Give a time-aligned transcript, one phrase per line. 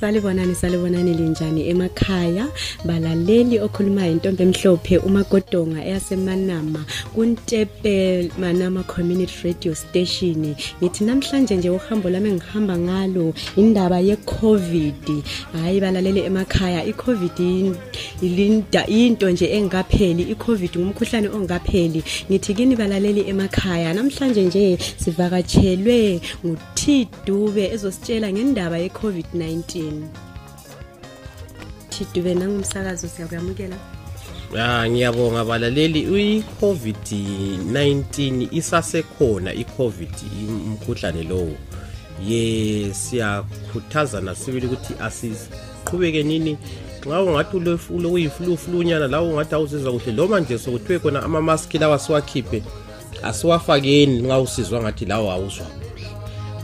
[0.00, 2.46] salibonani salibonani linjani emakhaya.
[2.84, 6.84] Balaleli okhulumayo intombi emhlophe umagodonga eyasemanama.
[7.14, 10.56] Kuntepe manama community radio station.
[10.82, 15.22] Ngithi namhlanje nje uhambo lami engihamba ngalo indaba ye-covid.
[15.52, 17.38] Hhayi balaleli emakhaya i-covid
[18.22, 27.08] ilinda into nje engikapheli i-covid ngumkhuhlane ongikapheli ngithi kini balaleli emakhaya namhlanje nje sivakatshelwe nguT
[27.26, 29.89] Dube ezositshela ngendaba ye-covid-19
[31.90, 33.76] T Dube nangumsakazo siyakuyamukela
[34.54, 36.00] Ya ngiyabonga balaleli.
[36.00, 40.10] i-COVID-19 isasekhona i-COVID
[40.48, 41.54] umkhuhlane lowo.
[42.26, 46.58] Ye siyakhuthazana sibili ukuthi asiqhubeke nini.
[47.06, 47.56] Nxa ungathi
[47.90, 52.62] ulokuyifluflunyana lawo ungathi awuzizwa kuhle noma nje sokuthiwe khona amamaski lawa siwakhiphe
[53.22, 54.22] asiwafakeni.
[54.22, 55.66] Nxa usizwa ngathi lawo awuzwa.
[55.66, 55.89] kuhle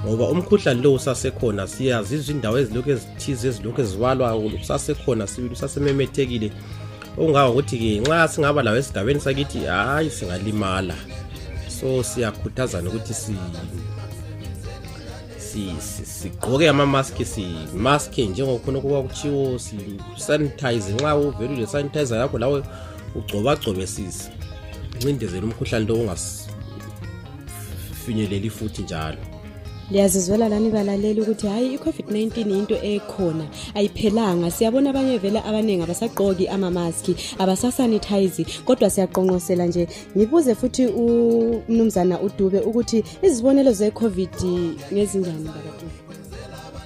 [0.07, 6.53] ngoba umkhuhlane lo usasekhona siyazizwa indawo ezilokhu ezithize ezilokhu ezibalwa usasekhona sibili usasememethekile.
[7.19, 10.95] Okungaka ukuthi-ke nxa singaba lawo esigabeni sakithi hhayi singalimala.
[11.69, 13.35] So siyakhuthazana ukuthi si
[16.21, 22.63] sigqoke amamaski simaske njengokhona okuba kutshiwo sisanitize nxa uvele ule-sanitizer yakho lawe
[23.15, 29.36] ugcobagcobe sincindezela umkhuhlane lo ungasifinyeleli futhi njalo.
[29.91, 33.47] Liyazizwela lani balaleli ukuthi hhayi i-covid-19 into ekhona.
[33.75, 34.51] Ayiphelanga.
[34.51, 39.89] Siyabona abanye vele abaningi abasagqoki amamaski abasasanitize kodwa siyaqonqosela nje.
[40.17, 44.37] Ngibuze futhi umnumzana udube ukuthi izibonelo ze-covid
[44.93, 46.07] ngezinjani bakadube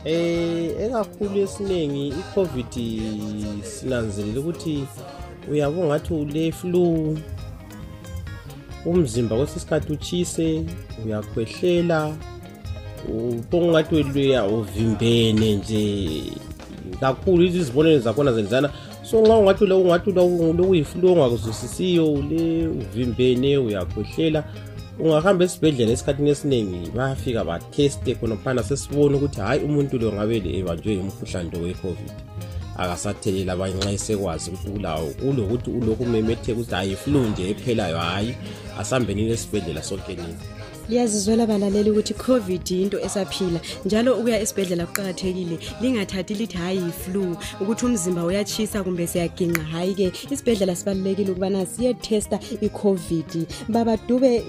[0.05, 2.73] eh ekakhulu esiningi i-covid
[3.63, 4.87] sinanzelela ukuthi
[5.51, 7.19] uyabo ngathi ule flu
[8.87, 10.65] umzimba kwesisikhathi utshise
[11.05, 12.17] uyakhwehlela
[13.09, 16.23] ubongathi weluya uvimbene nje.
[17.01, 18.71] Kakhulu izibonelo zakhona zenzana.
[19.03, 24.45] So nxa ungathi ungathi lokuyiflu ongakuzwisisiyo ule uvimbene uyakhwehlela.
[24.99, 31.51] Ungahamba esibhedlela esikhathini esiningi bayafika batheste khonophana sesibone ukuthi hhayi umuntu lo ngabe ebanjwe umkhuhlane
[31.53, 32.13] lo we-covid.
[32.77, 35.09] Akasathelela abanye nxa esekwazi ukuthi ulawo.
[35.21, 38.35] Kulokuthi ulokhu umemetheka ukuthi hhayi flu nje ephelayo hhayi
[38.79, 45.59] asambenini esibhedlela sonke nini liyazizwela balaleli ukuthi covid into esaphila njalo ukuya esibhedlela kuqakathekile.
[45.81, 53.47] Lingathathi lithi hhayi yi-flu ukuthi umzimba uyachisa kumbe siyaginqa hhayi-ke isibhedlela sibalulekile ukubana siyethesta i-covid.
[53.69, 54.43] Baba dube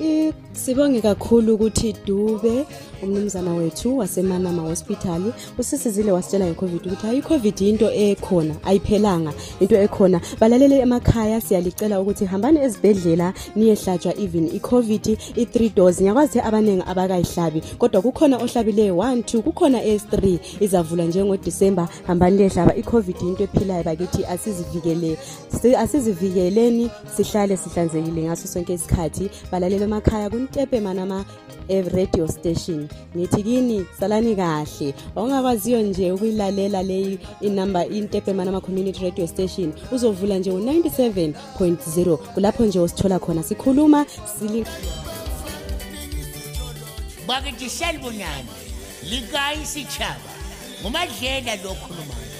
[0.53, 2.65] sibonge kakhulu ukuthi dube
[3.03, 5.21] umnumzana wethu wasemanama hospital
[5.57, 10.21] usisizile wasitshela nge-covid ukuthi hayi i-covid into ekhona ayiphelanga into ekhona.
[10.39, 16.01] Balaleli emakhaya siyalicela ukuthi hambani ezibhedlela niyehlatshwa even i-covid i-three dose.
[16.01, 21.89] Ngiyakwazi ukuthi abaningi abakayihlabi kodwa kukhona ohlabileyo 1 2 kukhona s3 izavula njengodisemba.
[22.07, 25.17] Hambani lehlaba i-covid into ephilayo bakithi asizivikele
[25.77, 29.29] asizivikeleni sihlale sihlanzekile ngaso sonke isikhathi.
[29.51, 31.25] Balaleli emakhaya kuntepe manama
[31.67, 32.87] e-radio station.
[33.15, 34.93] Ngithi kini salani kahle.
[35.15, 42.79] Ongakwaziyo nje ukuyilalela leyi inumber intepe manama community radio station uzovula nje u-97.0 kulapho nje
[42.79, 44.05] usithola khona sikhuluma
[44.39, 44.65] sili
[47.27, 48.49] bakithi salibonani
[49.03, 50.31] likayi sitshaba
[50.81, 52.31] ngumadlela lokhulumayo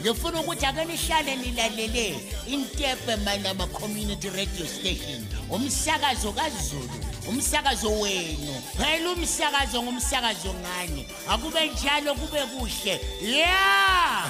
[0.00, 2.20] ngifuna ukuthi ake nihlale nilalele.
[2.46, 5.26] Intepe manama community radio station.
[5.50, 6.90] Umsakazo kazulu
[7.28, 14.29] umsakazo wenu phela umsakazo ngumsakazo ngani akube njalo kube kuhle ya